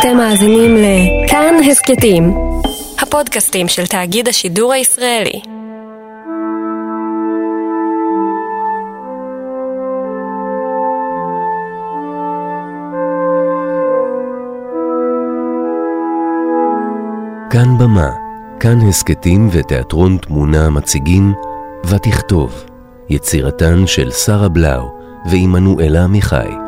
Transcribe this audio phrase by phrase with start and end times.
[0.00, 2.34] אתם מאזינים לכאן הסכתים,
[2.98, 5.40] הפודקאסטים של תאגיד השידור הישראלי.
[17.50, 18.10] כאן במה,
[18.60, 21.32] כאן הסכתים ותיאטרון תמונה מציגים
[21.88, 22.64] ותכתוב,
[23.10, 24.88] יצירתן של שרה בלאו
[25.30, 26.63] ועמנואלה עמיחי.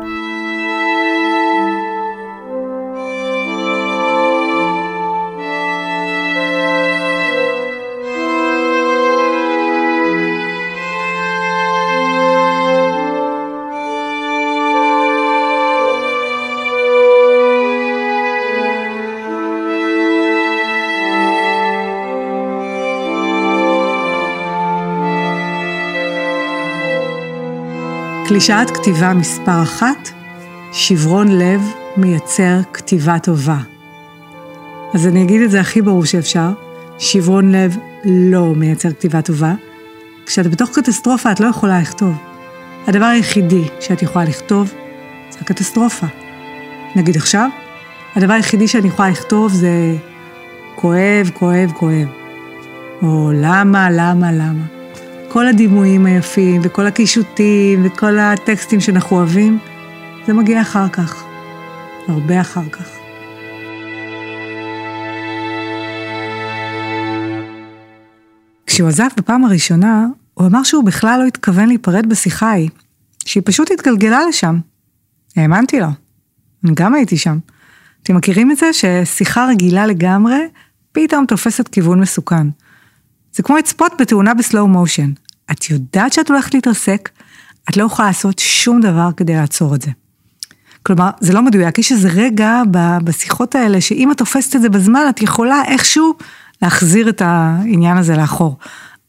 [28.27, 30.09] קלישאת כתיבה מספר אחת,
[30.71, 31.61] שברון לב
[31.97, 33.57] מייצר כתיבה טובה.
[34.93, 36.49] אז אני אגיד את זה הכי ברור שאפשר,
[36.99, 39.53] שברון לב לא מייצר כתיבה טובה.
[40.25, 42.13] כשאת בתוך קטסטרופה את לא יכולה לכתוב.
[42.87, 44.73] הדבר היחידי שאת יכולה לכתוב
[45.29, 46.07] זה הקטסטרופה.
[46.95, 47.49] נגיד עכשיו,
[48.15, 49.95] הדבר היחידי שאני יכולה לכתוב זה
[50.75, 52.07] כואב, כואב, כואב.
[53.01, 54.76] או למה, למה, למה.
[55.29, 59.59] כל הדימויים היפים וכל הקישוטים וכל הטקסטים שאנחנו אוהבים,
[60.27, 61.23] זה מגיע אחר כך,
[62.07, 62.89] הרבה אחר כך.
[68.67, 72.69] כשהוא עזב בפעם הראשונה, הוא אמר שהוא בכלל לא התכוון להיפרד בשיחה ההיא,
[73.25, 74.59] שהיא פשוט התגלגלה לשם.
[75.35, 75.87] האמנתי לו,
[76.63, 77.37] אני גם הייתי שם.
[78.03, 80.47] אתם מכירים את זה ששיחה רגילה לגמרי,
[80.91, 82.47] פתאום תופסת כיוון מסוכן.
[83.33, 85.11] זה כמו לצפות בתאונה בסלואו מושן.
[85.51, 87.09] את יודעת שאת הולכת להתרסק,
[87.69, 89.91] את לא יכולה לעשות שום דבר כדי לעצור את זה.
[90.83, 92.61] כלומר, זה לא מדויק, יש איזה רגע
[93.03, 96.13] בשיחות האלה, שאם את תופסת את זה בזמן, את יכולה איכשהו
[96.61, 98.57] להחזיר את העניין הזה לאחור.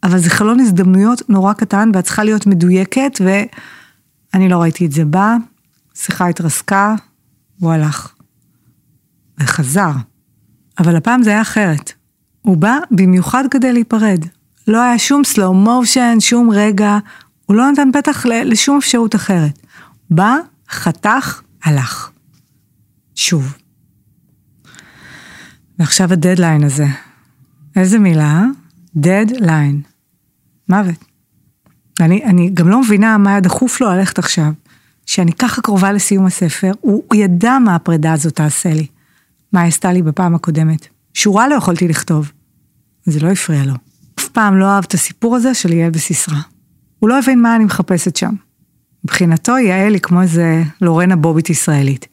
[0.02, 3.20] אבל זה חלון הזדמנויות נורא קטן, ואת צריכה להיות מדויקת,
[4.34, 5.36] ואני לא ראיתי את זה בא,
[5.94, 6.94] שיחה התרסקה,
[7.60, 8.12] הוא הלך.
[9.38, 9.90] וחזר.
[10.78, 11.92] אבל הפעם זה היה אחרת.
[12.42, 14.24] הוא בא במיוחד כדי להיפרד.
[14.68, 16.98] לא היה שום סלואו מושן, שום רגע,
[17.46, 19.58] הוא לא נתן פתח לשום אפשרות אחרת.
[20.10, 20.36] בא,
[20.70, 22.10] חתך, הלך.
[23.14, 23.56] שוב.
[25.78, 26.86] ועכשיו הדדליין הזה.
[27.76, 28.44] איזה מילה?
[28.96, 29.82] דדליין.
[30.68, 31.04] מוות.
[32.00, 34.52] אני, אני גם לא מבינה מה היה דחוף לו ללכת עכשיו.
[35.06, 38.86] שאני ככה קרובה לסיום הספר, הוא, הוא ידע מה הפרידה הזאת תעשה לי.
[39.52, 40.88] מה היא עשתה לי בפעם הקודמת.
[41.18, 42.32] שורה לא יכולתי לכתוב.
[43.06, 43.72] זה לא הפריע לו.
[44.18, 46.36] אף פעם לא אהב את הסיפור הזה של יעל וסיסרא.
[46.98, 48.34] הוא לא הבין מה אני מחפשת שם.
[49.04, 52.06] מבחינתו יעל היא כמו איזה לורנה בובית ישראלית.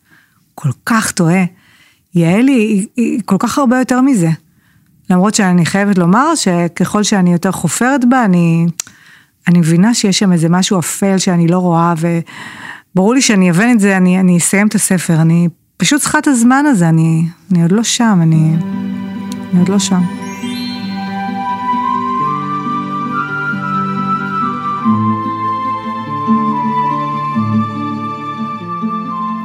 [0.56, 1.44] כל כך טועה.
[2.16, 4.30] יעל היא, היא, היא כל כך הרבה יותר מזה.
[5.10, 8.66] למרות שאני חייבת לומר שככל שאני יותר חופרת בה, אני,
[9.48, 13.80] אני מבינה שיש שם איזה משהו אפל שאני לא רואה, וברור לי שאני אבין את
[13.80, 17.72] זה, אני, אני אסיים את הספר, אני פשוט צריכה את הזמן הזה, אני, אני עוד
[17.72, 18.56] לא שם, אני,
[19.52, 20.02] אני עוד לא שם.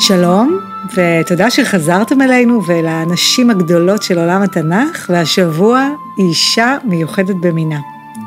[0.01, 0.59] שלום,
[0.95, 7.81] ותודה שחזרתם אלינו ולאנשים הגדולות של עולם התנ"ך, והשבוע היא אישה מיוחדת במינה,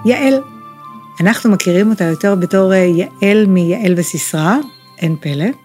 [0.05, 0.41] יעל.
[1.21, 4.55] אנחנו מכירים אותה יותר בתור אה, יעל מיעל וסיסרא,
[4.99, 5.62] אין פלא.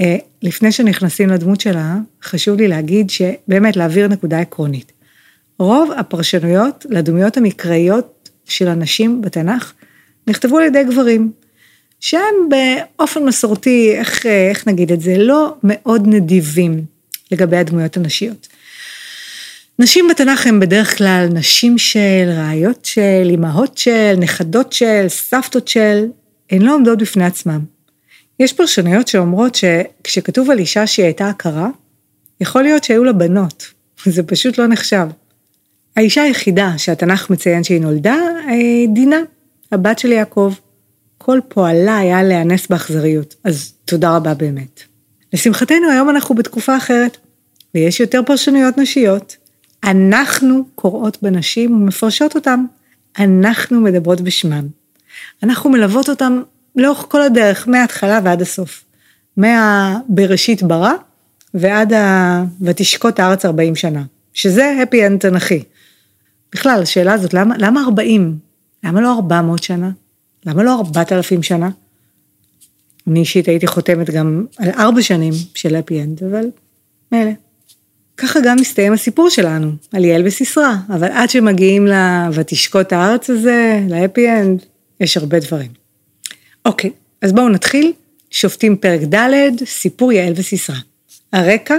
[0.00, 4.92] אה, לפני שנכנסים לדמות שלה, חשוב לי להגיד שבאמת להעביר נקודה עקרונית.
[5.58, 9.72] רוב הפרשנויות לדמויות המקראיות של הנשים בתנ"ך
[10.26, 11.32] נכתבו על ידי גברים.
[12.00, 16.84] שהם באופן מסורתי, איך, איך נגיד את זה, לא מאוד נדיבים
[17.32, 18.48] לגבי הדמויות הנשיות.
[19.78, 26.04] נשים בתנ"ך הן בדרך כלל נשים של, רעיות של, אימהות של, נכדות של, סבתות של,
[26.50, 27.58] הן לא עומדות בפני עצמן.
[28.40, 31.68] יש פרשנויות שאומרות שכשכתוב על אישה שהיא הייתה עקרה,
[32.40, 33.66] יכול להיות שהיו לה בנות,
[34.04, 35.06] זה פשוט לא נחשב.
[35.96, 38.16] האישה היחידה שהתנ"ך מציין שהיא נולדה,
[38.94, 39.20] דינה,
[39.72, 40.54] הבת של יעקב.
[41.18, 44.80] כל פועלה היה להיאנס באכזריות, אז תודה רבה באמת.
[45.32, 47.16] לשמחתנו היום אנחנו בתקופה אחרת,
[47.74, 49.36] ויש יותר פרשנויות נשיות.
[49.84, 52.64] אנחנו קוראות בנשים ומפרשות אותן.
[53.18, 54.66] אנחנו מדברות בשמן.
[55.42, 56.40] אנחנו מלוות אותן
[56.76, 58.84] לאורך כל הדרך, מההתחלה ועד הסוף.
[59.36, 60.92] מהבראשית ברא
[61.54, 62.44] ועד ה...
[62.60, 64.02] ותשקוט הארץ 40 שנה,
[64.32, 65.62] שזה הפי אנד תנכי.
[66.52, 68.38] בכלל, השאלה הזאת, למה, למה 40?
[68.84, 69.90] למה לא 400 שנה?
[70.46, 71.70] למה לא ארבעת אלפים שנה?
[73.06, 76.44] אני אישית הייתי חותמת גם על ארבע שנים של הפי אנד, אבל
[77.12, 77.30] מילא.
[78.16, 84.30] ככה גם מסתיים הסיפור שלנו, על יעל וסיסרא, אבל עד שמגיעים ל"ותשקוט הארץ" הזה, להפי
[84.30, 84.64] אנד,
[85.00, 85.79] יש הרבה דברים.
[86.64, 86.90] אוקיי,
[87.22, 87.92] אז בואו נתחיל.
[88.30, 90.76] שופטים פרק ד', סיפור יעל וסיסרא.
[91.32, 91.76] הרקע,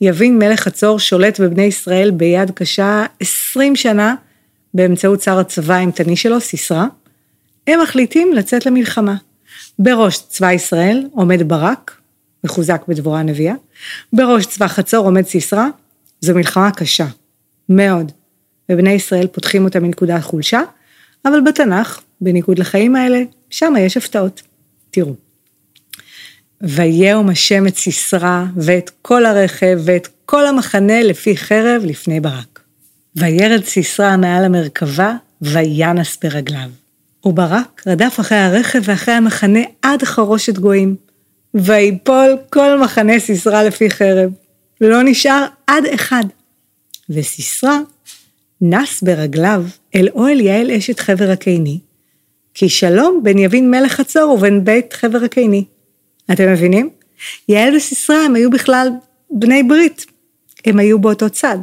[0.00, 4.14] יבין מלך חצור שולט בבני ישראל ביד קשה 20 שנה
[4.74, 6.84] באמצעות שר הצבא האימתני שלו, סיסרא.
[7.66, 9.16] הם מחליטים לצאת למלחמה.
[9.78, 11.96] בראש צבא ישראל עומד ברק,
[12.44, 13.54] מחוזק בדבורה הנביאה,
[14.12, 15.66] בראש צבא חצור עומד סיסרא,
[16.20, 17.06] זו מלחמה קשה,
[17.68, 18.12] מאוד,
[18.68, 20.60] ובני ישראל פותחים אותה מנקודת חולשה,
[21.24, 24.42] אבל בתנ"ך, בניגוד לחיים האלה, שם יש הפתעות.
[24.90, 25.14] תראו.
[26.60, 32.60] ויהום השם את סיסרא ואת כל הרכב ואת כל המחנה לפי חרב לפני ברק.
[33.16, 36.70] וירד סיסרא מעל המרכבה וינס ברגליו.
[37.24, 40.96] וברק רדף אחרי הרכב ואחרי המחנה עד חרושת גויים.
[41.54, 44.30] ויפול כל מחנה סיסרא לפי חרב,
[44.80, 46.24] לא נשאר עד אחד.
[47.10, 47.78] וסיסרא
[48.60, 49.64] נס ברגליו
[49.94, 51.78] אל אוהל יעל אשת חבר הקיני,
[52.54, 55.64] כי שלום בין יבין מלך חצור ובין בית חבר הקיני.
[56.32, 56.90] אתם מבינים?
[57.48, 58.88] יעל וסיסרא הם היו בכלל
[59.30, 60.06] בני ברית,
[60.66, 61.58] הם היו באותו צד.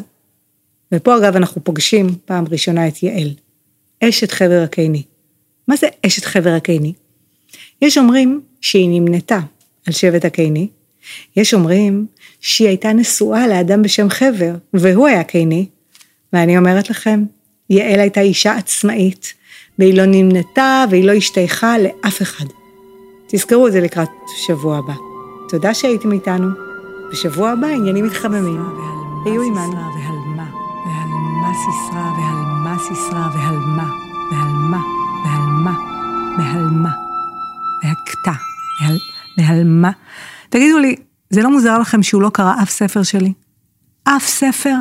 [0.92, 3.30] ופה אגב אנחנו פוגשים פעם ראשונה את יעל,
[4.04, 5.04] אשת חבר הקיני.
[5.68, 6.94] מה זה אשת חבר הקיני?
[7.82, 9.40] יש אומרים שהיא נמנתה
[9.88, 10.68] על שבט הקיני,
[11.36, 12.06] יש אומרים
[12.40, 15.66] שהיא הייתה נשואה לאדם בשם חבר, והוא היה קיני,
[16.34, 17.26] ואני אומרת לכם,
[17.70, 19.34] יעל הייתה אישה עצמאית,
[19.80, 22.46] והיא לא נמנתה והיא לא השתייכה לאף אחד.
[23.28, 24.94] תזכרו את זה לקראת שבוע הבא.
[25.50, 26.48] תודה שהייתם איתנו.
[27.12, 28.64] בשבוע הבא עניינים מתחממים.
[29.26, 29.98] היו עימנו.
[31.58, 33.90] סיסרא, ועל מה סיסרא, ועל מה,
[34.32, 34.82] ועל מה,
[35.26, 35.74] ועל מה,
[36.38, 36.92] ועל מה,
[37.84, 38.32] והכתה,
[38.82, 38.98] ועל,
[39.38, 39.92] ועל מה.
[40.50, 40.96] תגידו לי,
[41.30, 43.34] זה לא מוזר לכם שהוא לא קרא אף ספר שלי?
[44.04, 44.74] אף ספר?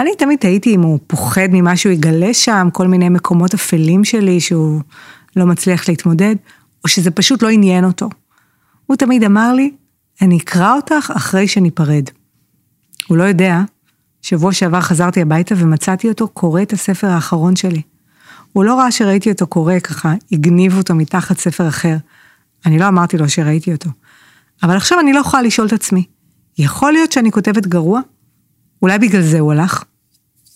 [0.00, 4.40] אני תמיד תהיתי אם הוא פוחד ממה שהוא יגלה שם, כל מיני מקומות אפלים שלי
[4.40, 4.80] שהוא
[5.36, 6.34] לא מצליח להתמודד,
[6.84, 8.08] או שזה פשוט לא עניין אותו.
[8.86, 9.70] הוא תמיד אמר לי,
[10.22, 12.04] אני אקרא אותך אחרי שניפרד.
[13.08, 13.60] הוא לא יודע,
[14.22, 17.82] שבוע שעבר חזרתי הביתה ומצאתי אותו קורא את הספר האחרון שלי.
[18.52, 21.96] הוא לא ראה שראיתי אותו קורא ככה, הגניב אותו מתחת ספר אחר.
[22.66, 23.90] אני לא אמרתי לו שראיתי אותו.
[24.62, 26.04] אבל עכשיו אני לא יכולה לשאול את עצמי,
[26.58, 28.00] יכול להיות שאני כותבת גרוע?
[28.82, 29.84] אולי בגלל זה הוא הלך?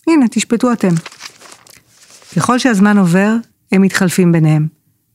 [0.07, 0.95] הנה, תשפטו אתם.
[2.37, 3.37] ככל שהזמן עובר,
[3.73, 4.67] הם מתחלפים ביניהם.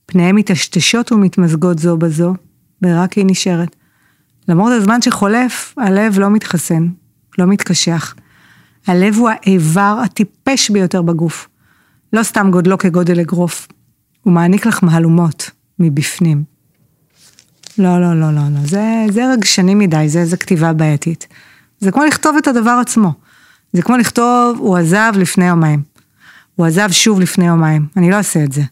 [0.06, 2.34] פניהם מטשטשות ומתמזגות זו בזו,
[2.82, 3.76] ורק היא נשארת.
[4.48, 6.88] למרות הזמן שחולף, הלב לא מתחסן,
[7.38, 8.14] לא מתקשח.
[8.86, 11.48] הלב הוא האיבר הטיפש ביותר בגוף.
[12.12, 13.68] לא סתם גודלו כגודל אגרוף,
[14.22, 16.44] הוא מעניק לך מהלומות מבפנים.
[17.78, 21.26] לא, לא, לא, לא, לא, זה, זה רגשני מדי, זה, זה כתיבה בעייתית.
[21.80, 23.12] זה כמו לכתוב את הדבר עצמו.
[23.72, 25.82] זה כמו לכתוב, הוא עזב לפני יומיים.
[26.56, 27.86] הוא עזב שוב לפני יומיים.
[27.96, 28.62] אני לא אעשה את זה.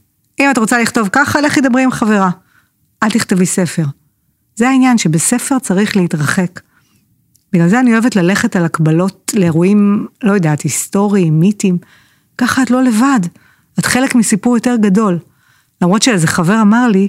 [0.41, 2.31] אם את רוצה לכתוב ככה, לכי דברי עם חברה.
[3.03, 3.85] אל תכתבי ספר.
[4.57, 6.61] זה העניין, שבספר צריך להתרחק.
[7.53, 11.79] בגלל זה אני אוהבת ללכת על הקבלות לאירועים, לא יודעת, היסטוריים, מיתיים.
[12.39, 13.21] ככה את לא לבד.
[13.79, 15.19] את חלק מסיפור יותר גדול.
[15.83, 17.09] למרות שאיזה חבר אמר לי,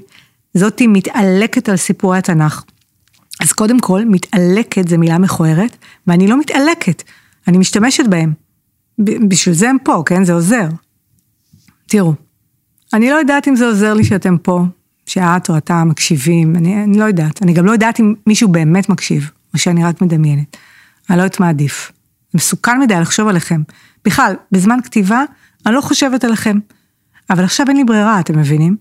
[0.53, 2.63] זאתי מתעלקת על סיפורי התנ"ך.
[3.41, 5.77] אז קודם כל, מתעלקת זה מילה מכוערת,
[6.07, 7.03] ואני לא מתעלקת,
[7.49, 8.33] אני משתמשת בהם.
[8.99, 10.23] בשביל זה הם פה, כן?
[10.23, 10.67] זה עוזר.
[11.87, 12.13] תראו,
[12.93, 14.65] אני לא יודעת אם זה עוזר לי שאתם פה,
[15.05, 17.43] שאת או אתה מקשיבים, אני, אני לא יודעת.
[17.43, 20.57] אני גם לא יודעת אם מישהו באמת מקשיב, או שאני רק מדמיינת.
[21.09, 21.91] אני לא יודעת מה עדיף.
[22.33, 23.61] מסוכן מדי לחשוב עליכם.
[24.05, 25.23] בכלל, בזמן כתיבה,
[25.65, 26.59] אני לא חושבת עליכם.
[27.29, 28.77] אבל עכשיו אין לי ברירה, אתם מבינים?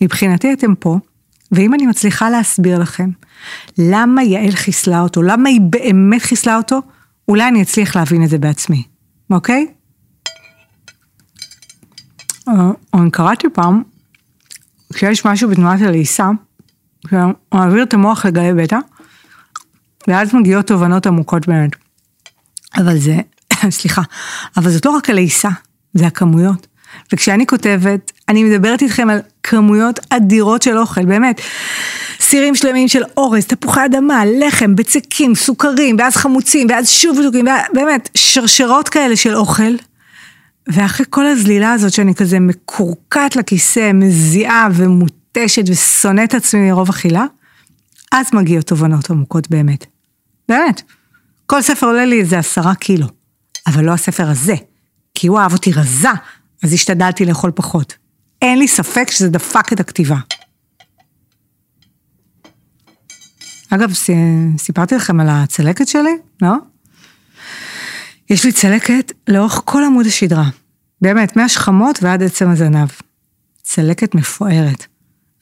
[0.00, 0.98] מבחינתי אתם פה,
[1.52, 3.10] ואם אני מצליחה להסביר לכם
[3.78, 6.82] למה יעל חיסלה אותו, למה היא באמת חיסלה אותו,
[7.28, 8.82] אולי אני אצליח להבין את זה בעצמי,
[9.30, 9.66] אוקיי?
[12.48, 13.82] אה, אני קראתי פעם,
[14.92, 16.28] כשיש משהו בתנועת הלעיסה,
[17.08, 17.20] שהוא
[17.54, 18.78] מעביר את המוח לגלי בטא,
[20.08, 21.70] ואז מגיעות תובנות עמוקות באמת.
[22.76, 23.16] אבל זה,
[23.70, 24.02] סליחה,
[24.56, 25.48] אבל זאת לא רק הלעיסה,
[25.94, 26.66] זה הכמויות.
[27.12, 31.40] וכשאני כותבת, אני מדברת איתכם על כמויות אדירות של אוכל, באמת.
[32.20, 38.08] סירים שלמים של אורז, תפוחי אדמה, לחם, בצקים, סוכרים, ואז חמוצים, ואז שוב בצקים, באמת,
[38.14, 39.74] שרשרות כאלה של אוכל.
[40.66, 47.24] ואחרי כל הזלילה הזאת שאני כזה מקורקעת לכיסא, מזיעה ומותשת ושונאת עצמי מרוב אכילה,
[48.12, 49.86] אז מגיעות תובנות עמוקות באמת.
[50.48, 50.82] באמת.
[51.46, 53.06] כל ספר עולה לי איזה עשרה קילו,
[53.66, 54.54] אבל לא הספר הזה,
[55.14, 56.10] כי הוא אהב אותי רזה,
[56.62, 57.96] אז השתדלתי לאכול פחות.
[58.42, 60.16] אין לי ספק שזה דפק את הכתיבה.
[63.70, 63.92] אגב,
[64.58, 66.52] סיפרתי לכם על הצלקת שלי, לא?
[68.30, 70.48] יש לי צלקת לאורך כל עמוד השדרה.
[71.00, 72.88] באמת, מהשכמות ועד עצם הזנב.
[73.62, 74.86] צלקת מפוארת.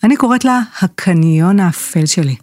[0.05, 2.37] אני קוראת לה הקניון האפל שלי.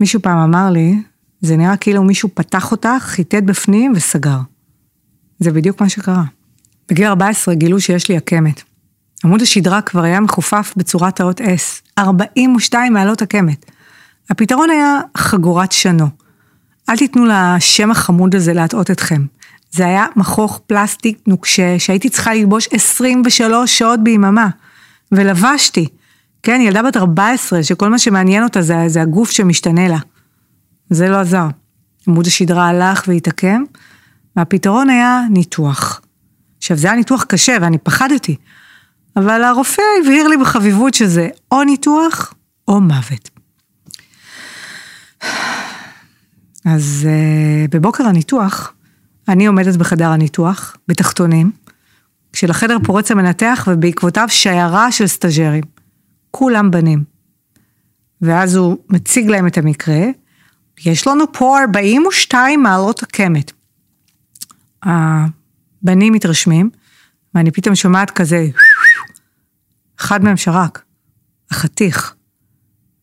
[0.00, 1.02] מישהו פעם אמר לי,
[1.40, 4.38] זה נראה כאילו מישהו פתח אותך, חיטט בפנים וסגר.
[5.38, 6.24] זה בדיוק מה שקרה.
[6.90, 8.62] בגיל 14 גילו שיש לי עקמת.
[9.24, 13.70] עמוד השדרה כבר היה מחופף בצורת האות S, 42 מעלות עקמת.
[14.30, 16.06] הפתרון היה חגורת שנו.
[16.88, 19.24] אל תיתנו לשם החמוד הזה להטעות אתכם.
[19.70, 24.48] זה היה מכוך פלסטיק נוקשה שהייתי צריכה ללבוש 23 שעות ביממה.
[25.12, 25.88] ולבשתי.
[26.42, 29.98] כן, ילדה בת 14 שכל מה שמעניין אותה זה, זה הגוף שמשתנה לה.
[30.90, 31.46] זה לא עזר.
[32.08, 33.62] עמוד השדרה הלך והתעקם,
[34.36, 36.00] והפתרון היה ניתוח.
[36.58, 38.36] עכשיו, זה היה ניתוח קשה ואני פחדתי,
[39.16, 42.34] אבל הרופא הבהיר לי בחביבות שזה או ניתוח
[42.68, 43.30] או מוות.
[46.64, 48.72] אז uh, בבוקר הניתוח,
[49.28, 51.50] אני עומדת בחדר הניתוח, בתחתונים,
[52.32, 55.64] כשלחדר פורץ המנתח ובעקבותיו שיירה של סטאג'רים.
[56.30, 57.04] כולם בנים.
[58.22, 60.00] ואז הוא מציג להם את המקרה,
[60.86, 63.52] יש לנו פה 42 מעלות עקמת.
[65.82, 66.70] הבנים מתרשמים,
[67.34, 68.48] ואני פתאום שומעת כזה,
[70.00, 70.82] אחד מהם שרק,
[71.50, 72.14] החתיך.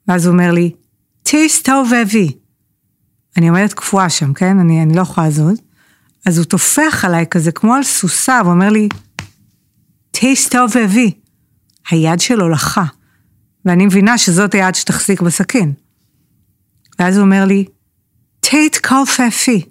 [0.07, 0.71] ואז הוא אומר לי,
[1.23, 2.37] תסתובבי.
[3.37, 4.59] אני עומדת קפואה שם, כן?
[4.59, 5.61] אני, אני לא יכולה לזוז.
[6.25, 8.89] אז הוא טופח עליי כזה כמו על סוסה, ואומר לי,
[10.11, 11.11] תסתובבי.
[11.89, 12.85] היד שלו לחה,
[13.65, 15.73] ואני מבינה שזאת היד שתחזיק בסכין.
[16.99, 17.65] ואז הוא אומר לי,
[18.39, 19.65] תתכופפי.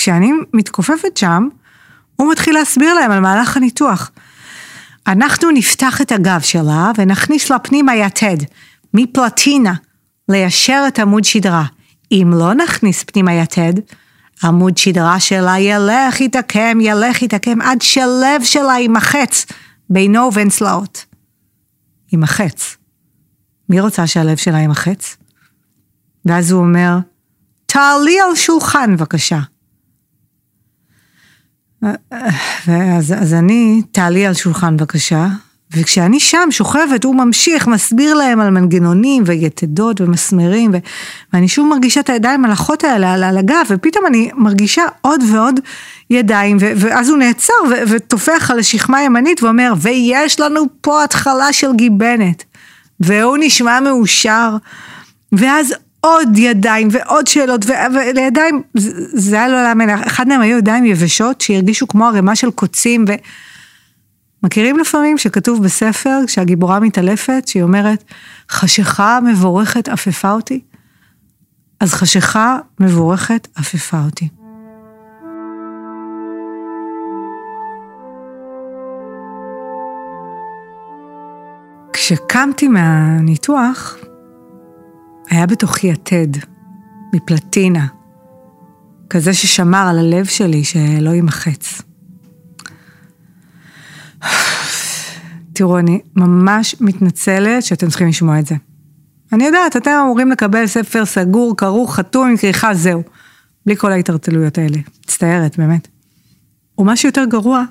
[0.00, 1.48] וכשאני מתכופפת שם,
[2.16, 4.10] הוא מתחיל להסביר להם על מהלך הניתוח.
[5.06, 8.36] אנחנו נפתח את הגב שלה ונכניס לה פנימה יתד,
[8.94, 9.74] מפלטינה,
[10.28, 11.64] ליישר את עמוד שדרה.
[12.12, 13.72] אם לא נכניס פנימה יתד,
[14.44, 19.46] עמוד שדרה שלה ילך יתעקם, ילך יתעקם, עד שלב שלה יימחץ
[19.90, 21.04] בינו ובין צלעות.
[22.12, 22.76] יימחץ.
[23.68, 25.16] מי רוצה שהלב שלה יימחץ?
[26.24, 26.98] ואז הוא אומר,
[27.66, 29.40] תעלי על שולחן בבקשה.
[32.66, 35.26] ואז אז אני, תעלי על שולחן בבקשה,
[35.76, 40.78] וכשאני שם שוכבת, הוא ממשיך, מסביר להם על מנגנונים ויתדות ומסמרים, ו...
[41.32, 45.60] ואני שוב מרגישה את הידיים הלחות האלה על, על הגב, ופתאום אני מרגישה עוד ועוד
[46.10, 46.72] ידיים, ו...
[46.76, 47.74] ואז הוא נעצר ו...
[47.88, 52.44] וטופח על השכמה הימנית ואומר, ויש לנו פה התחלה של גיבנת.
[53.00, 54.56] והוא נשמע מאושר,
[55.32, 57.64] ואז עוד ידיים ועוד שאלות,
[57.94, 58.62] ולידיים,
[59.14, 63.12] זה היה לא להאמין, אחד מהם היו ידיים יבשות שהרגישו כמו ערימה של קוצים, ו...
[64.42, 68.04] מכירים לפעמים שכתוב בספר, כשהגיבורה מתעלפת, שהיא אומרת,
[68.50, 70.60] חשיכה מבורכת עפפה אותי?
[71.80, 74.28] אז חשיכה מבורכת עפפה אותי.
[81.92, 83.96] כשקמתי מהניתוח,
[85.30, 86.28] היה בתוכי יתד,
[87.14, 87.86] מפלטינה,
[89.10, 91.82] כזה ששמר על הלב שלי שלא יימחץ.
[95.52, 98.54] תראו, אני ממש מתנצלת שאתם צריכים לשמוע את זה.
[99.32, 103.02] אני יודעת, אתם אמורים לקבל ספר סגור, כרוך, חתום עם כריכה, זהו.
[103.66, 104.78] בלי כל ההתערטלויות האלה.
[105.04, 105.88] מצטערת, באמת.
[106.78, 107.64] ומשהו יותר גרוע,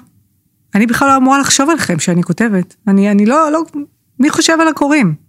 [0.76, 2.76] אני בכלל לא אמורה לחשוב עליכם שאני כותבת.
[2.88, 3.64] אני, אני לא, לא,
[4.20, 5.29] מי חושב על הקוראים?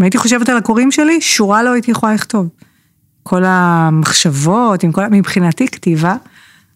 [0.00, 2.48] אם הייתי חושבת על הקוראים שלי, שורה לא הייתי יכולה לכתוב.
[3.22, 6.16] כל המחשבות, כל, מבחינתי כתיבה,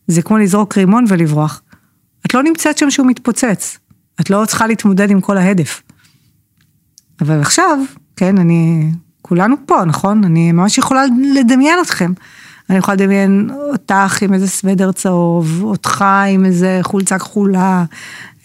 [0.07, 1.63] זה כמו לזרוק רימון ולברוח.
[2.27, 3.79] את לא נמצאת שם שהוא מתפוצץ.
[4.21, 5.83] את לא צריכה להתמודד עם כל ההדף.
[7.21, 7.79] אבל עכשיו,
[8.17, 8.91] כן, אני,
[9.23, 10.25] כולנו פה, נכון?
[10.25, 11.03] אני ממש יכולה
[11.35, 12.13] לדמיין אתכם.
[12.71, 17.85] אני יכולה לדמיין אותך עם איזה סוודר צהוב, אותך עם איזה חולצה כחולה,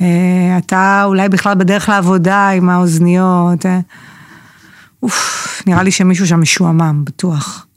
[0.02, 3.66] אה, אתה אולי בכלל בדרך לעבודה עם האוזניות.
[5.03, 7.68] אוף, נראה לי שמישהו שם משועמם, בטוח.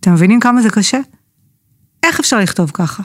[0.00, 0.98] אתם מבינים כמה זה קשה?
[2.02, 3.02] איך אפשר לכתוב ככה?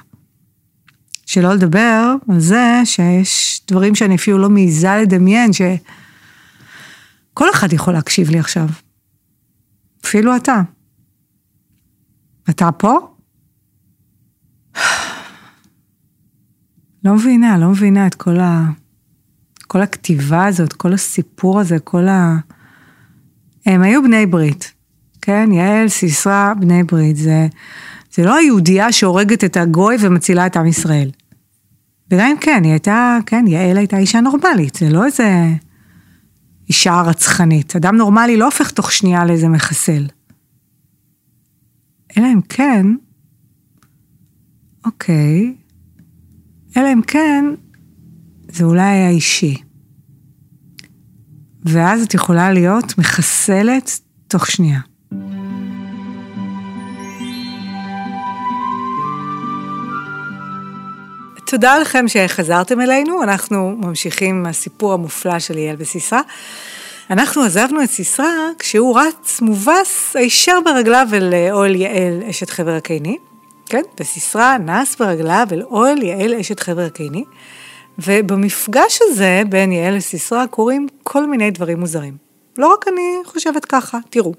[1.25, 8.29] שלא לדבר על זה שיש דברים שאני אפילו לא מעיזה לדמיין, שכל אחד יכול להקשיב
[8.29, 8.67] לי עכשיו.
[10.05, 10.61] אפילו אתה.
[12.49, 13.15] אתה פה?
[17.03, 18.65] לא מבינה, לא מבינה את כל, ה...
[19.67, 22.37] כל הכתיבה הזאת, כל הסיפור הזה, כל ה...
[23.67, 24.73] הם היו בני ברית,
[25.21, 25.49] כן?
[25.51, 27.15] יעל, סיסרא, בני ברית.
[27.15, 27.47] זה,
[28.13, 31.11] זה לא היהודייה שהורגת את הגוי ומצילה את עם ישראל.
[32.11, 35.47] וגם אם כן, היא הייתה, כן, יעל הייתה אישה נורמלית, זה לא איזה
[36.67, 37.75] אישה רצחנית.
[37.75, 40.07] אדם נורמלי לא הופך תוך שנייה לאיזה מחסל.
[42.17, 42.85] אלא אם כן,
[44.85, 45.55] אוקיי,
[46.77, 47.45] אלא אם כן,
[48.51, 49.66] זה אולי היה אישי.
[51.67, 54.79] ואז את יכולה להיות מחסלת תוך שנייה.
[61.49, 66.19] תודה לכם שחזרתם אלינו, אנחנו ממשיכים עם הסיפור המופלא של יעל וסיסרא.
[67.09, 68.25] אנחנו עזבנו את סיסרא
[68.59, 73.17] כשהוא רץ מובס הישר ברגליו אל אוהל יעל אשת חבר הקיני,
[73.65, 77.23] כן, וסיסרא נס ברגליו אל אוהל יעל אשת חבר הקיני,
[77.99, 82.17] ובמפגש הזה בין יעל לסיסרא קורים כל מיני דברים מוזרים.
[82.57, 84.33] לא רק אני חושבת ככה, תראו.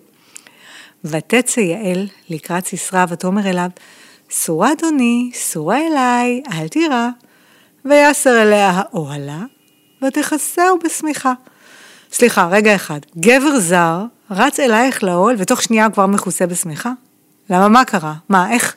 [1.05, 3.71] ותצא יעל לקראת סיסרא ותאמר אליו,
[4.31, 7.09] סורה אדוני, סורה אליי, אל תירא.
[7.85, 9.43] ויסר אליה האוהלה,
[10.05, 11.33] ותכסהו בשמיכה.
[12.13, 13.01] סליחה, רגע אחד.
[13.17, 16.93] גבר זר רץ אלייך לאוהל, ותוך שנייה הוא כבר מכוסה בשמיכה?
[17.51, 18.15] למה, מה קרה?
[18.29, 18.77] מה, איך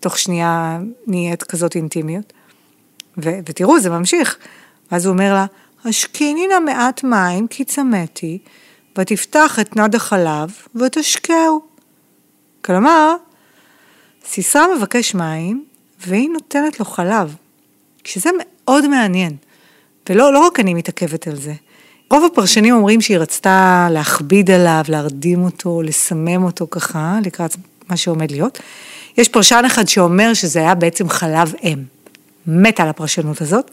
[0.00, 2.32] תוך שנייה נהיית כזאת אינטימיות?
[3.22, 4.36] ו- ותראו, זה ממשיך.
[4.90, 5.46] אז הוא אומר לה,
[5.84, 8.38] השקיני נא מעט מים, כי צמאתי,
[8.98, 11.60] ותפתח את נד החלב, ותשקהו.
[12.64, 13.14] כלומר,
[14.26, 15.64] סיסרא מבקש מים,
[16.06, 17.34] והיא נותנת לו חלב,
[18.04, 19.36] שזה מאוד מעניין.
[20.10, 21.52] ולא לא רק אני מתעכבת על זה.
[22.10, 27.56] רוב הפרשנים אומרים שהיא רצתה להכביד עליו, להרדים אותו, לסמם אותו ככה, לקראת
[27.90, 28.58] מה שעומד להיות.
[29.18, 31.97] יש פרשן אחד שאומר שזה היה בעצם חלב אם.
[32.48, 33.70] מת על הפרשנות הזאת.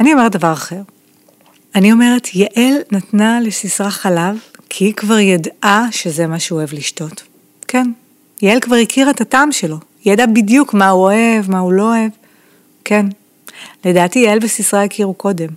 [0.00, 0.80] אני אומרת דבר אחר.
[1.74, 4.36] אני אומרת, יעל נתנה לסיסרא חלב,
[4.68, 7.22] כי היא כבר ידעה שזה מה שהוא אוהב לשתות.
[7.68, 7.90] כן,
[8.42, 11.82] יעל כבר הכירה את הטעם שלו, היא ידעה בדיוק מה הוא אוהב, מה הוא לא
[11.82, 12.10] אוהב.
[12.84, 13.06] כן,
[13.84, 15.48] לדעתי יעל וסיסרא הכירו קודם.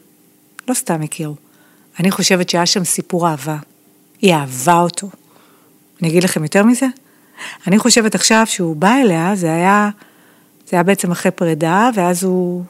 [0.67, 1.35] לא סתם הכירו.
[1.99, 3.57] אני חושבת שהיה שם סיפור אהבה.
[4.21, 5.09] היא אהבה אותו.
[6.01, 6.87] אני אגיד לכם יותר מזה?
[7.67, 9.89] אני חושבת עכשיו שהוא בא אליה, זה היה,
[10.69, 12.63] זה היה בעצם אחרי פרידה, ואז הוא,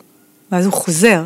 [0.51, 1.23] ואז הוא חוזר.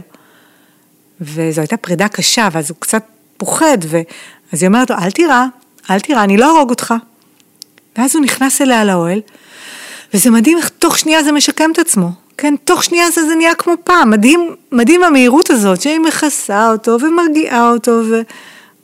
[1.21, 3.03] וזו הייתה פרידה קשה, ואז הוא קצת
[3.37, 5.45] פוחד, ואז היא אומרת לו, אל תירא,
[5.89, 6.93] אל תירא, אני לא אהרוג אותך.
[7.97, 9.21] ואז הוא נכנס אליה לאוהל,
[10.13, 12.11] וזה מדהים איך תוך שנייה זה משקם את עצמו.
[12.37, 16.97] כן, תוך שנייה זה, זה נהיה כמו פעם, מדהים, מדהים המהירות הזאת, שהיא מכסה אותו
[17.01, 18.21] ומרגיעה אותו, ו...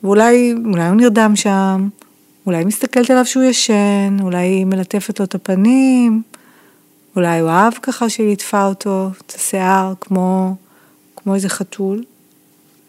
[0.03, 1.87] ואולי אולי הוא נרדם שם,
[2.45, 6.21] אולי היא מסתכלת עליו שהוא ישן, אולי היא מלטפת לו את הפנים,
[7.15, 10.55] אולי הוא אהב ככה שהיא ליטפה אותו, את השיער, כמו,
[11.15, 12.03] כמו איזה חתול.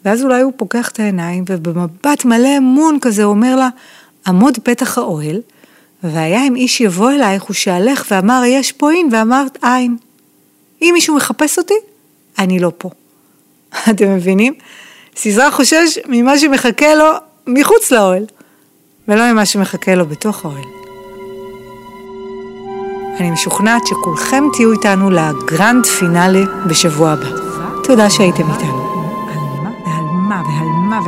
[0.05, 3.69] ואז אולי הוא פוקח את העיניים, ובמבט מלא אמון כזה הוא אומר לה,
[4.27, 5.41] עמוד פתח האוהל,
[6.03, 9.97] והיה אם איש יבוא אלייך ושאלך ואמר יש פה אין ואמרת אין.
[10.81, 11.73] אם מישהו מחפש אותי,
[12.39, 12.89] אני לא פה.
[13.89, 14.53] אתם מבינים?
[15.15, 17.11] סיזרא חושש ממה שמחכה לו
[17.47, 18.25] מחוץ לאוהל,
[19.07, 20.76] ולא ממה שמחכה לו בתוך האוהל.
[23.19, 27.27] אני משוכנעת שכולכם תהיו איתנו לגרנד פינאלי בשבוע הבא.
[27.83, 28.87] תודה שהייתם איתנו.
[29.85, 31.07] על מה ועל מה ועל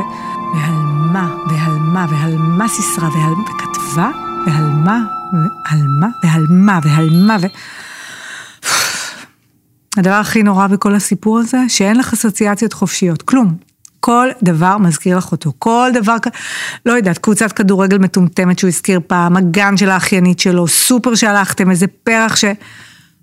[0.54, 0.74] ועל
[1.12, 4.10] מה ועל מה ועל מה סיסרא ועל וכתבה
[4.46, 4.98] ועל מה
[5.32, 7.46] ועל מה ועל מה ועל מה ו...
[9.96, 13.69] הדבר הכי נורא בכל הסיפור הזה, שאין לך אסוציאציות חופשיות, כלום.
[14.00, 16.16] כל דבר מזכיר לך אותו, כל דבר,
[16.86, 21.86] לא יודעת, קבוצת כדורגל מטומטמת שהוא הזכיר פעם, הגן של האחיינית שלו, סופר שהלכתם, איזה
[21.86, 22.44] פרח ש...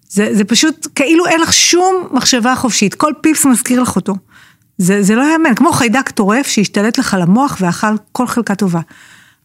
[0.10, 4.16] זה, זה פשוט כאילו אין לך שום מחשבה חופשית, כל פיפס מזכיר לך אותו.
[4.78, 8.82] זה, זה לא יאמן, כמו חיידק טורף שהשתלט לך למוח ואכל כל חלקה טובה.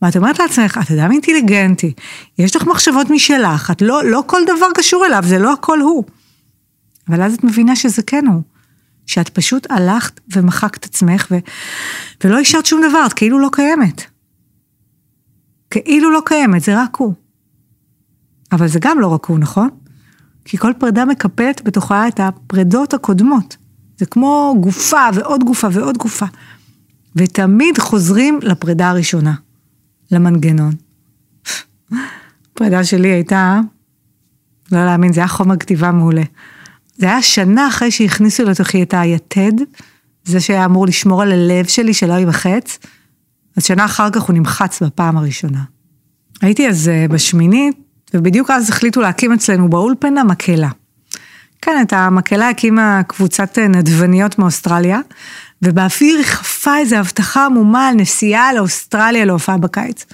[0.03, 1.93] ואת אומרת לעצמך, את אדם אינטליגנטי,
[2.39, 6.05] יש לך מחשבות משלך, את לא, לא כל דבר קשור אליו, זה לא הכל הוא.
[7.09, 8.43] אבל אז את מבינה שזה כן הוא.
[9.13, 11.39] שאת פשוט הלכת ומחקת עצמך ו...
[12.25, 14.03] ולא השארת שום דבר, את כאילו לא קיימת.
[15.71, 17.15] כאילו לא קיימת, זה רק הוא.
[18.53, 19.69] אבל זה גם לא רק הוא, נכון?
[20.45, 23.57] כי כל פרידה מקפלת בתוכה את הפרידות הקודמות.
[23.97, 26.27] זה כמו גופה ועוד גופה ועוד גופה.
[27.17, 29.35] ותמיד חוזרים לפרידה הראשונה,
[30.11, 30.75] למנגנון.
[32.53, 33.61] הפרידה שלי הייתה,
[34.73, 36.23] לא להאמין, זה היה חומר כתיבה מעולה.
[37.03, 39.53] זה היה שנה אחרי שהכניסו לתוכי את היתד,
[40.25, 42.79] זה שהיה אמור לשמור על הלב שלי שלא יימחץ,
[43.57, 45.63] אז שנה אחר כך הוא נמחץ בפעם הראשונה.
[46.43, 47.77] הייתי אז אה, בשמינית,
[48.15, 50.69] ובדיוק אז החליטו להקים אצלנו באולפנה מקהלה.
[51.63, 55.01] כן, את המקהלה הקימה קבוצת אה, נדבניות מאוסטרליה,
[55.63, 60.05] ובאוויר ריחפה איזו הבטחה עמומה על נסיעה לאוסטרליה להופעה בקיץ.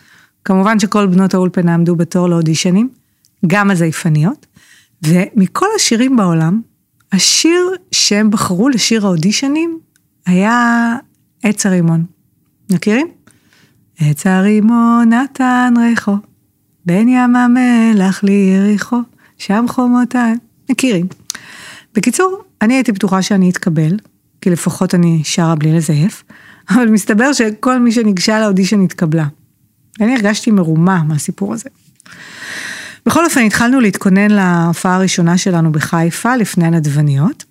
[0.44, 2.88] כמובן שכל בנות האולפנה עמדו בתור לאודישנים,
[3.46, 4.46] גם הזייפניות,
[5.02, 6.60] ומכל השירים בעולם,
[7.12, 9.78] השיר שהם בחרו לשיר האודישנים
[10.26, 10.96] היה
[11.42, 12.04] עץ הרימון.
[12.70, 13.08] מכירים?
[14.00, 16.16] עץ הרימון נתן ריחו,
[16.86, 19.00] בין ים המלח ליריחו,
[19.38, 20.34] שם חומותיי.
[20.70, 21.06] מכירים.
[21.94, 23.96] בקיצור, אני הייתי בטוחה שאני אתקבל,
[24.40, 26.24] כי לפחות אני שרה בלי לזייף,
[26.70, 29.26] אבל מסתבר שכל מי שניגשה לאודישן התקבלה.
[30.00, 31.68] ואני הרגשתי מרומה מהסיפור הזה.
[33.08, 37.44] בכל אופן, התחלנו להתכונן להופעה הראשונה שלנו בחיפה, לפני הנדבניות,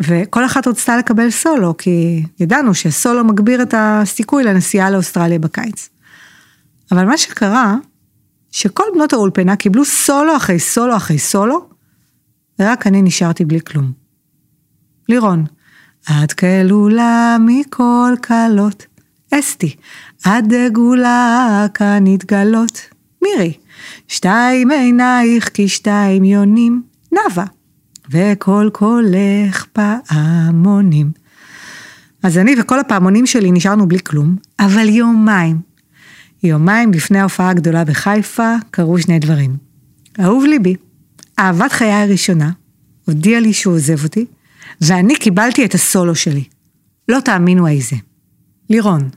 [0.00, 5.88] וכל אחת רצתה לקבל סולו, כי ידענו שסולו מגביר את הסיכוי לנסיעה לאוסטרליה בקיץ.
[6.92, 7.76] אבל מה שקרה,
[8.50, 11.68] שכל בנות האולפנה קיבלו סולו אחרי סולו אחרי סולו,
[12.58, 13.92] ורק אני נשארתי בלי כלום.
[15.08, 15.44] לירון,
[16.24, 18.86] את כלולה מכל כלות,
[19.34, 19.76] אסתי,
[20.20, 22.80] את דגולה כאן נתגלות.
[23.22, 23.52] מירי,
[24.08, 27.44] שתיים עינייך כשתיים יונים, נאווה,
[28.10, 31.10] וכל קולך פעמונים.
[32.22, 35.56] אז אני וכל הפעמונים שלי נשארנו בלי כלום, אבל יומיים,
[36.42, 39.56] יומיים לפני ההופעה הגדולה בחיפה, קרו שני דברים.
[40.20, 40.76] אהוב ליבי,
[41.38, 42.50] אהבת חיי הראשונה,
[43.06, 44.26] הודיע לי שהוא עוזב אותי,
[44.80, 46.44] ואני קיבלתי את הסולו שלי.
[47.08, 47.96] לא תאמינו איזה.
[48.70, 49.08] לירון,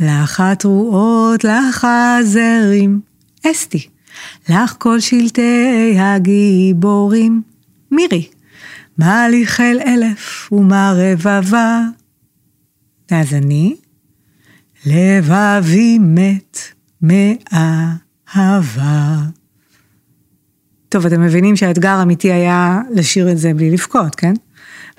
[0.00, 1.86] לך התרועות, לך
[2.20, 3.00] הזרים,
[3.46, 3.88] אסתי,
[4.48, 7.42] לך כל שלטי הגיבורים,
[7.90, 8.28] מירי,
[8.98, 11.82] מה לי חיל אלף ומה רבבה.
[13.10, 13.76] ואז אני,
[14.86, 16.58] לבבי מת
[17.02, 19.16] מאהבה.
[20.88, 24.32] טוב, אתם מבינים שהאתגר האמיתי היה לשיר את זה בלי לבכות, כן?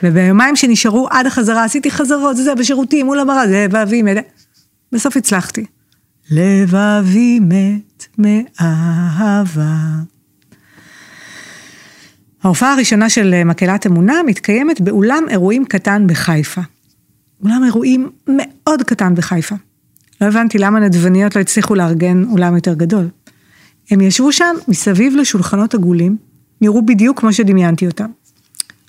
[0.04, 4.18] וביומיים שנשארו עד החזרה, עשיתי חזרות, זה, בשירותים, מול המראה, לבבי מת.
[4.92, 5.66] בסוף הצלחתי.
[6.32, 9.76] לבבי מת מאהבה.
[12.44, 16.62] ההופעה הראשונה של מקהלת אמונה מתקיימת באולם אירועים קטן בחיפה.
[17.44, 19.56] אולם אירועים מאוד קטן בחיפה.
[20.22, 23.08] לא הבנתי למה נדבניות לא הצליחו לארגן אולם יותר גדול.
[23.92, 26.18] הם ישבו שם מסביב לשולחנות עגולים,
[26.62, 28.10] נראו בדיוק כמו שדמיינתי אותם.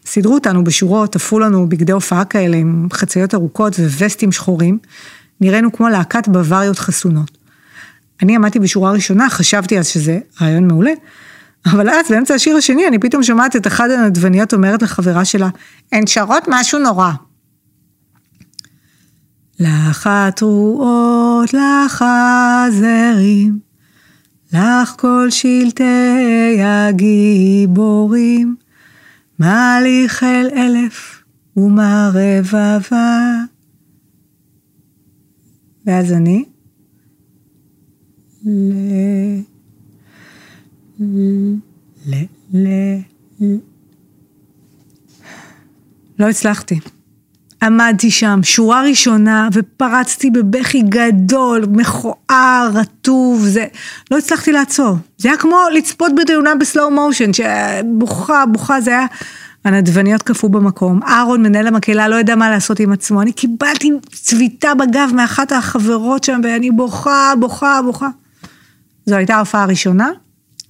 [0.06, 4.78] סידרו אותנו בשורות, תפרו לנו בגדי הופעה כאלה עם חציות ארוכות ווסטים שחורים,
[5.40, 7.38] נראינו כמו להקת בוואריות חסונות.
[8.22, 10.92] אני עמדתי בשורה ראשונה, חשבתי אז שזה רעיון מעולה,
[11.66, 15.48] אבל אז באמצע השיר השני אני פתאום שומעת את אחת הנדבניות אומרת לחברה שלה,
[15.92, 17.10] הן שרות משהו נורא.
[19.60, 22.04] לך התרועות, לך
[22.68, 23.58] הזרים,
[24.52, 28.56] לך כל שלטי הגיבורים,
[29.38, 31.22] מה לי חיל אלף
[31.56, 33.20] ומה רבבה.
[35.86, 36.44] ואז אני,
[38.44, 38.72] ל...
[42.06, 42.14] ל...
[42.54, 42.66] ל...
[46.18, 46.80] לא הצלחתי.
[47.62, 53.66] עמדתי שם, שורה ראשונה, ופרצתי בבכי גדול, מכוער, רטוב, זה...
[54.10, 54.96] לא הצלחתי לעצור.
[55.18, 59.06] זה היה כמו לצפות בתאונה בסלואו מושן, שבוכה, בוכה, זה היה...
[59.64, 63.22] הנדבניות קפאו במקום, אהרון, מנהל המקהלה, לא ידע מה לעשות עם עצמו.
[63.22, 68.08] אני קיבלתי צביטה בגב מאחת החברות שם, ואני בוכה, בוכה, בוכה.
[69.06, 70.08] זו הייתה ההופעה הראשונה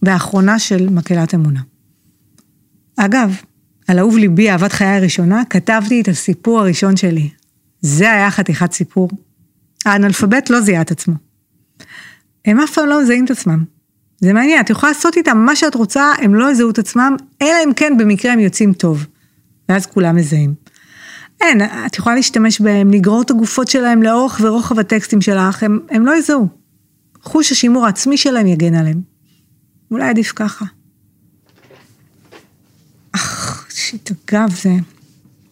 [0.03, 1.61] והאחרונה של מקהלת אמונה.
[2.97, 3.37] אגב,
[3.89, 7.31] על אהוב ליבי, אהבת חיי הראשונה, כתבתי את הסיפור הראשון שלי.
[7.81, 9.11] זה היה חתיכת סיפור.
[9.87, 11.15] האנאלפבית לא זיהה את עצמו.
[12.45, 13.65] הם אף פעם לא מזהים את עצמם.
[14.21, 17.57] זה מעניין, את יכולה לעשות איתם מה שאת רוצה, הם לא יזהו את עצמם, אלא
[17.65, 19.07] אם כן במקרה הם יוצאים טוב.
[19.69, 20.55] ואז כולם מזהים.
[21.41, 26.07] אין, את יכולה להשתמש בהם, לגרור את הגופות שלהם לאורך ורוחב הטקסטים שלך, הם, הם
[26.07, 26.49] לא יזהו.
[27.23, 29.01] חוש השימור העצמי שלהם יגן עליהם.
[29.91, 30.65] אולי עדיף ככה.
[33.13, 34.71] אך, שיט, אגב, זה...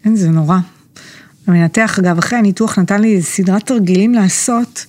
[0.05, 0.59] אין, זה נורא.
[1.47, 4.87] המנתח, אגב, אחרי הניתוח נתן לי סדרת תרגילים לעשות,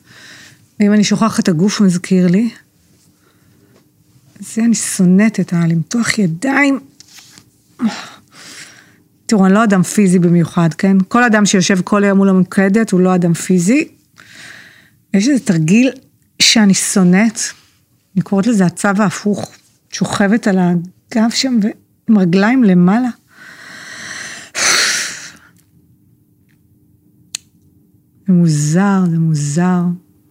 [0.79, 2.49] ואם אני שוכחת הגוף מזכיר לי.
[4.39, 6.79] זה אני שונאת את הלמתוח ידיים.
[9.25, 10.97] תראו, אני לא אדם פיזי במיוחד, כן?
[11.07, 13.87] כל אדם שיושב כל היום מול המוקדת הוא לא אדם פיזי.
[15.13, 15.91] יש איזה תרגיל
[16.41, 17.39] שאני שונאת,
[18.15, 19.51] אני קוראת לזה הצו ההפוך,
[19.91, 23.09] שוכבת על הגב שם ועם רגליים למעלה.
[28.27, 29.81] זה מוזר, זה מוזר,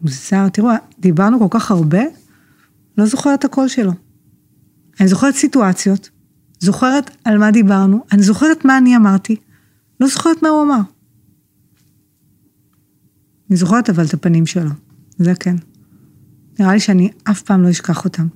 [0.01, 0.49] מוזר.
[0.49, 2.03] תראו, דיברנו כל כך הרבה,
[2.99, 3.93] לא זוכרת הקול שלו.
[5.01, 6.11] אני זוכרת סיטואציות,
[6.61, 9.37] זוכרת על מה דיברנו, אני זוכרת מה אני אמרתי,
[10.01, 10.81] לא זוכרת מה הוא אמר.
[13.51, 14.71] אני זוכרת אבל את הפנים שלו,
[15.19, 15.57] זה כן.
[16.59, 18.27] נראה לי שאני אף פעם לא אשכח אותם.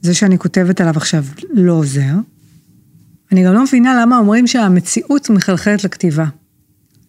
[0.00, 2.14] זה שאני כותבת עליו עכשיו לא עוזר.
[3.32, 6.26] אני גם לא מבינה למה אומרים שהמציאות מחלחלת לכתיבה.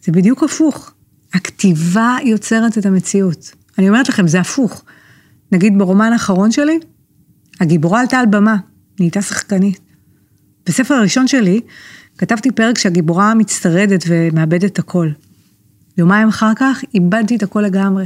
[0.03, 0.93] זה בדיוק הפוך.
[1.33, 3.51] הכתיבה יוצרת את המציאות.
[3.77, 4.83] אני אומרת לכם, זה הפוך.
[5.51, 6.79] נגיד ברומן האחרון שלי,
[7.59, 8.57] הגיבורה עלתה על במה,
[8.99, 9.79] נהייתה שחקנית.
[10.65, 11.61] בספר הראשון שלי,
[12.17, 15.09] כתבתי פרק שהגיבורה מצטרדת ומאבדת הכל.
[15.97, 18.05] יומיים אחר כך איבדתי את הכל לגמרי.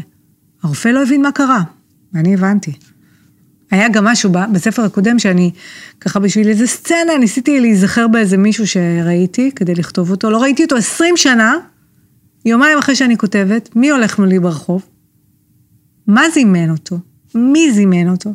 [0.63, 1.62] הרופא לא הבין מה קרה,
[2.13, 2.71] ואני הבנתי.
[3.71, 5.51] היה גם משהו בספר הקודם שאני,
[6.01, 10.29] ככה בשביל איזה סצנה, ניסיתי להיזכר באיזה מישהו שראיתי כדי לכתוב אותו.
[10.29, 11.56] לא ראיתי אותו 20 שנה,
[12.45, 14.86] יומיים אחרי שאני כותבת, מי הולך מולי ברחוב?
[16.08, 16.97] מה זימן אותו?
[17.36, 18.34] מי זימן אותו?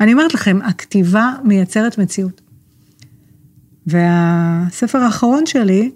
[0.00, 2.40] אני אומרת לכם, הכתיבה מייצרת מציאות.
[3.86, 5.90] והספר האחרון שלי,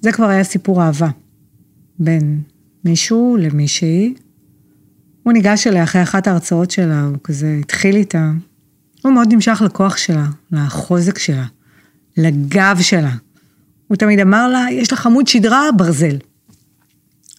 [0.00, 1.08] זה כבר היה סיפור אהבה.
[1.98, 2.40] בין
[2.84, 4.14] מישהו למישהי.
[5.22, 8.30] הוא ניגש אליה אחרי אחת ההרצאות שלה, הוא כזה התחיל איתה.
[9.02, 11.44] הוא מאוד נמשך לכוח שלה, לחוזק שלה,
[12.16, 13.14] לגב שלה.
[13.88, 16.16] הוא תמיד אמר לה, יש לך עמוד שדרה, ברזל.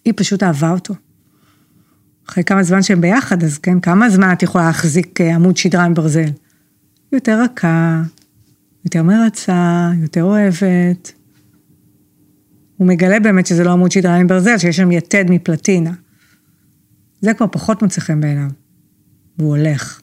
[0.06, 0.93] היא פשוט אהבה אותו.
[2.29, 5.83] אחרי כמה זמן שהם ביחד, אז כן, כמה זמן את יכולה להחזיק אה, עמוד שדרה
[5.83, 6.29] עם ברזל?
[7.11, 8.01] יותר רכה,
[8.85, 11.11] יותר מרצה, יותר אוהבת.
[12.77, 15.91] הוא מגלה באמת שזה לא עמוד שדרה עם ברזל, שיש שם יתד מפלטינה.
[17.21, 18.49] זה כבר פחות מוצא חן בעיניו.
[19.38, 20.01] והוא הולך.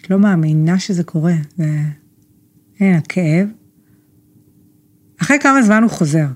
[0.00, 1.34] את לא מאמינה שזה קורה.
[1.56, 1.78] זה...
[2.80, 3.48] אין, הכאב.
[5.22, 6.26] אחרי כמה זמן הוא חוזר.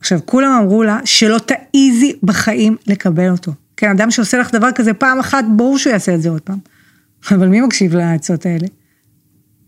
[0.00, 3.52] עכשיו, כולם אמרו לה שלא תעיזי בחיים לקבל אותו.
[3.76, 6.58] כן, אדם שעושה לך דבר כזה פעם אחת, ברור שהוא יעשה את זה עוד פעם.
[7.34, 8.66] אבל מי מקשיב לעצות האלה?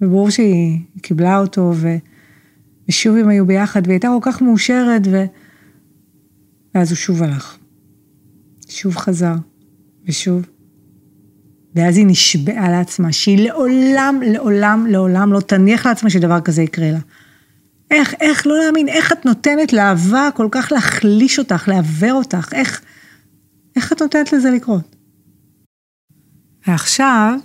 [0.00, 1.96] וברור שהיא קיבלה אותו, ו...
[2.88, 5.24] ושוב הם היו ביחד, והיא הייתה כל כך מאושרת, ו...
[6.74, 7.56] ואז הוא שוב הלך.
[8.68, 9.34] שוב חזר,
[10.08, 10.46] ושוב.
[11.74, 16.98] ואז היא נשבעה לעצמה שהיא לעולם, לעולם, לעולם לא תניח לעצמה שדבר כזה יקרה לה.
[17.90, 22.80] איך, איך, לא להאמין, איך את נותנת לאהבה כל כך להחליש אותך, לעוור אותך, איך,
[23.76, 24.96] איך את נותנת לזה לקרות?
[26.66, 27.38] ועכשיו,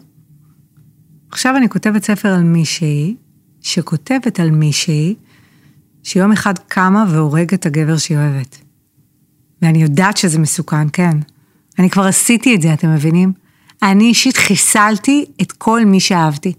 [1.31, 3.15] עכשיו אני כותבת ספר על מישהי,
[3.61, 5.15] שכותבת על מישהי,
[6.03, 8.57] שיום אחד קמה והורגת את הגבר שהיא אוהבת.
[9.61, 11.17] ואני יודעת שזה מסוכן, כן.
[11.79, 13.33] אני כבר עשיתי את זה, אתם מבינים?
[13.83, 16.53] אני אישית חיסלתי את כל מי שאהבתי.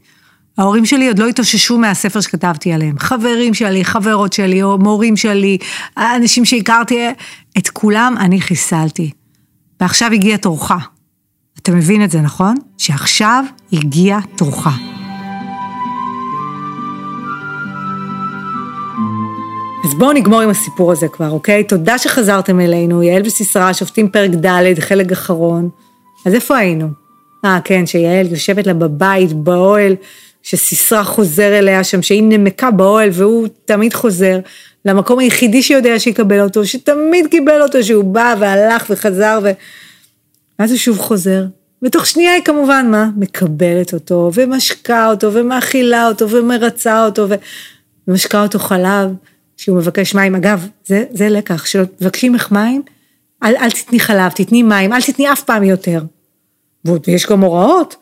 [0.59, 2.99] ההורים שלי עוד לא התאוששו מהספר שכתבתי עליהם.
[2.99, 5.59] חברים שלי, חברות שלי, או מורים שלי,
[5.97, 7.09] אנשים שהכרתי,
[7.59, 9.11] את כולם אני חיסלתי.
[9.81, 10.73] ועכשיו הגיע תורך.
[11.63, 12.55] אתה מבין את זה, נכון?
[12.79, 14.67] שעכשיו הגיע תורך.
[19.85, 21.65] אז בואו נגמור עם הסיפור הזה כבר, אוקיי?
[21.65, 25.69] תודה שחזרתם אלינו, יעל וסיסרא, שופטים פרק ד', חלק אחרון.
[26.27, 26.89] אז איפה היינו?
[27.45, 29.95] אה, כן, שיעל יושבת לה בבית, באוהל,
[30.47, 34.39] שסיסרא חוזר אליה שם, שהיא נמקה באוהל והוא תמיד חוזר
[34.85, 39.51] למקום היחידי שיודע שיקבל אותו, שתמיד קיבל אותו, שהוא בא והלך וחזר, ו...
[40.59, 41.45] ואז הוא שוב חוזר.
[41.83, 43.09] ותוך שנייה היא כמובן, מה?
[43.17, 47.27] מקבלת אותו, ומשקה אותו, ומאכילה אותו, ומרצה אותו,
[48.09, 49.11] ומשקה אותו חלב,
[49.57, 50.35] שהוא מבקש מים.
[50.35, 52.83] אגב, זה, זה לקח, כשמבקשים ממך מים,
[53.43, 56.01] אל, אל תתני חלב, תתני מים, אל תתני אף פעם יותר.
[56.85, 57.97] ויש גם הוראות,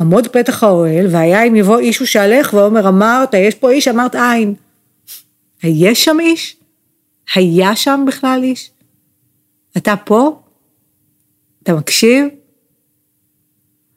[0.00, 4.54] עמוד פתח האוהל, והיה אם יבוא איש ושאלך, ואומר, אמרת, יש פה איש, אמרת אין.
[5.64, 6.56] יש שם איש?
[7.34, 8.70] היה שם בכלל איש?
[9.76, 10.40] אתה פה?
[11.62, 12.24] אתה מקשיב?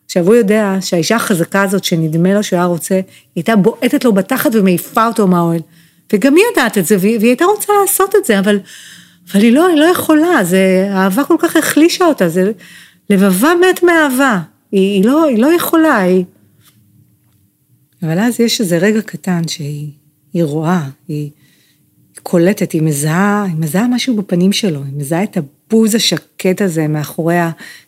[0.06, 3.04] עכשיו הוא יודע שהאישה החזקה הזאת שנדמה לו שהוא היה רוצה, היא
[3.36, 5.62] הייתה בועטת לו בתחת ומעיפה אותו מהאוהל.
[6.14, 8.60] וגם היא יודעת את זה, והיא, והיא הייתה רוצה לעשות את זה, אבל,
[9.32, 12.52] אבל היא, לא, היא לא יכולה, זה, האהבה כל כך החלישה אותה, זה
[13.10, 14.40] לבבה מת מאהבה.
[14.72, 16.26] היא, היא, לא, היא לא יכולה, היא...
[18.04, 21.30] אבל אז יש איזה רגע קטן שהיא רואה, היא
[22.24, 27.36] קולטת, היא מזהה, היא מזהה משהו בפנים שלו, היא מזהה את הבוז השקט הזה מאחורי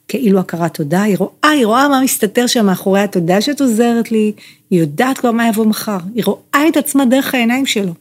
[0.08, 4.32] כאילו הכרת תודה, היא רואה, היא רואה מה מסתתר שם מאחורי התודה שאת עוזרת לי,
[4.70, 7.94] היא יודעת כבר מה יבוא מחר, היא רואה את עצמה דרך העיניים שלו,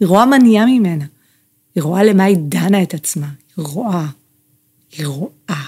[0.00, 1.04] היא רואה מה נהיה ממנה,
[1.74, 3.26] היא רואה למה היא דנה את עצמה,
[3.56, 4.06] היא רואה,
[4.98, 5.62] היא רואה.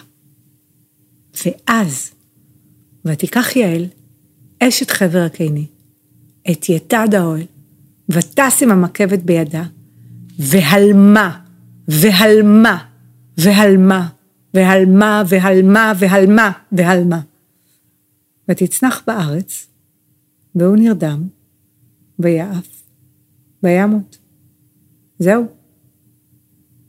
[1.44, 2.11] ואז
[3.05, 3.85] ותיקח יעל,
[4.62, 5.67] אשת חבר הקיני,
[6.51, 7.47] את יתד האוהל,
[8.09, 9.65] ותש עם המקבת בידה,
[10.38, 11.41] והלמה,
[11.88, 12.85] והלמה,
[13.38, 14.09] והלמה,
[14.55, 17.21] והלמה, והלמה, והלמה, והלמה.
[18.49, 19.67] ותצנח בארץ,
[20.55, 21.29] והוא נרדם,
[22.19, 22.83] ויעף,
[23.62, 24.19] וימות.
[25.19, 25.45] זהו,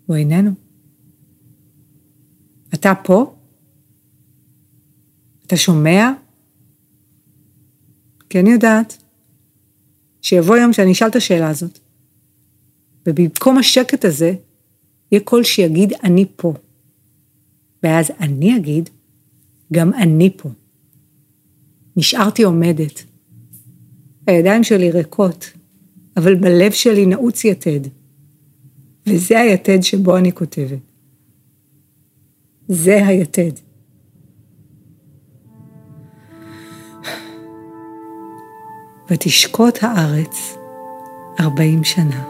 [0.06, 0.52] הוא איננו.
[2.74, 3.36] אתה פה?
[5.54, 6.12] אתה שומע?
[8.30, 9.04] כי אני יודעת
[10.22, 11.80] שיבוא יום שאני אשאל את השאלה הזאת,
[13.06, 14.34] ובמקום השקט הזה,
[15.12, 16.54] יהיה קול שיגיד אני פה.
[17.84, 18.90] ואז אני אגיד,
[19.74, 20.50] גם אני פה.
[21.98, 23.04] נשארתי עומדת.
[24.28, 25.52] הידיים שלי ריקות,
[26.18, 27.80] אבל בלב שלי נעוץ יתד.
[29.08, 30.80] וזה היתד שבו אני כותבת.
[32.68, 33.63] זה היתד.
[39.14, 40.58] ותשקוט הארץ
[41.40, 42.24] ארבעים שנה.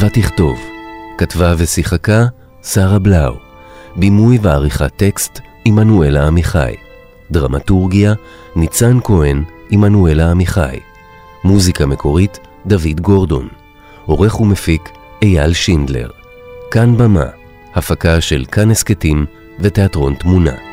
[0.00, 0.58] ותכתוב,
[1.18, 2.26] כתבה ושיחקה
[2.62, 3.34] שרה בלאו,
[3.96, 6.74] בימוי ועריכת טקסט עמנואלה עמיחי,
[7.30, 8.14] דרמטורגיה
[8.56, 10.78] ניצן כהן עמנואלה עמיחי,
[11.46, 13.48] מוזיקה מקורית דוד גורדון,
[14.04, 14.90] עורך ומפיק
[15.22, 16.10] אייל שינדלר,
[16.70, 17.26] כאן במה,
[17.74, 19.26] הפקה של כאן הסכתים
[19.60, 20.65] ותיאטרון תמונה.